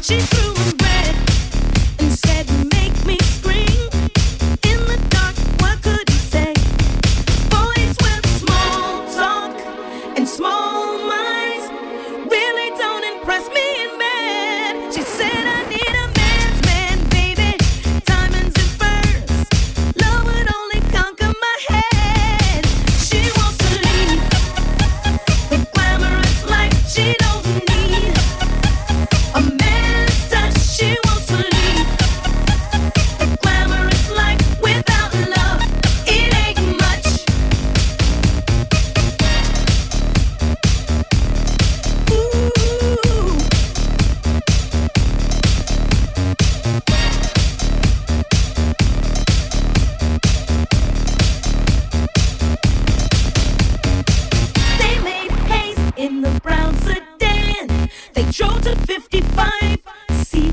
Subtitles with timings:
[0.03, 0.62] She threw
[56.81, 57.91] Sedan.
[58.15, 59.81] They drove to 55.
[60.25, 60.51] See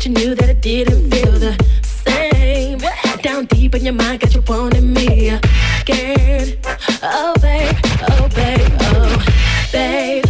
[0.00, 2.78] that you knew that I didn't feel the same.
[3.20, 6.56] Down deep in your mind, got you wanting me again.
[7.02, 7.76] Oh babe,
[8.08, 9.24] oh babe, oh
[9.72, 10.24] babe.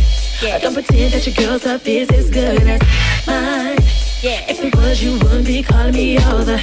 [0.61, 2.81] Don't pretend that your girl's love is as good as
[3.27, 3.79] mine.
[4.23, 6.59] If it was, you wouldn't be calling me all the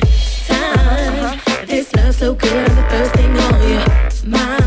[0.45, 1.23] time.
[1.23, 1.65] Uh-huh.
[1.65, 4.66] This love's so good, I'm the first thing on your mind.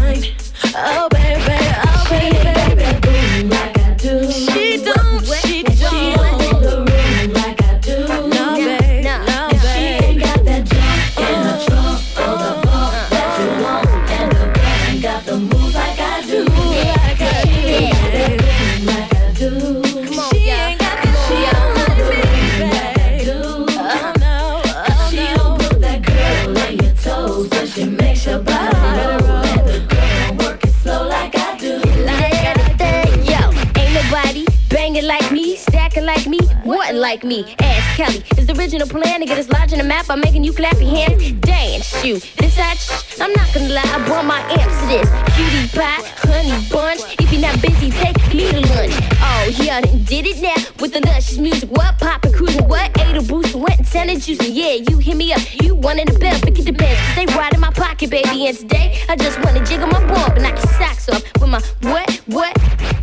[37.21, 37.55] Like me.
[37.61, 38.23] Ask Kelly.
[38.39, 40.75] Is the original plan to get us large in the map by making you clap
[40.81, 41.33] your hands?
[41.41, 42.19] Dance, you.
[42.39, 45.09] This I, sh- I'm not gonna lie, I brought my amps to this.
[45.37, 47.01] Cutie pie, honey bunch.
[47.19, 48.95] If you're not busy, take me to lunch.
[49.21, 51.71] Oh, yeah, did it now with the luscious music.
[51.71, 52.91] What poppin', cruising, what?
[53.01, 54.55] Ate a boost, went and it juicing.
[54.55, 55.41] Yeah, you hit me up.
[55.63, 57.01] You wanted a bell, pick it depends.
[57.01, 58.47] Cause they right in my pocket, baby.
[58.47, 61.61] And today, I just wanna jiggle my bump and knock your socks off with my
[61.83, 63.00] what, what?